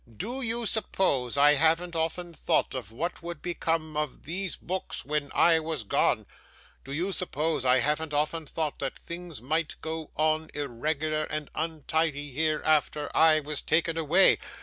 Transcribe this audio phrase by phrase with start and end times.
[0.17, 5.29] Do you suppose I haven't often thought of what would become of these books when
[5.35, 6.25] I was gone?
[6.83, 12.31] Do you suppose I haven't often thought that things might go on irregular and untidy
[12.31, 14.39] here, after I was taken away?